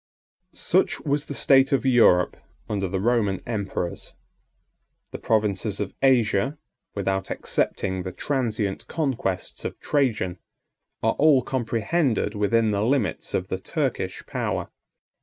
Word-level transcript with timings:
Such 0.55 1.01
was 1.01 1.27
the 1.27 1.35
state 1.35 1.71
of 1.71 1.85
Europe 1.85 2.35
under 2.67 2.87
the 2.87 2.99
Roman 2.99 3.39
emperors. 3.47 4.15
The 5.11 5.19
provinces 5.19 5.79
of 5.79 5.93
Asia, 6.01 6.57
without 6.95 7.29
excepting 7.29 8.01
the 8.01 8.11
transient 8.11 8.87
conquests 8.87 9.63
of 9.63 9.79
Trajan, 9.79 10.39
are 11.03 11.13
all 11.19 11.43
comprehended 11.43 12.33
within 12.33 12.71
the 12.71 12.81
limits 12.83 13.35
of 13.35 13.49
the 13.49 13.59
Turkish 13.59 14.25
power. 14.25 14.71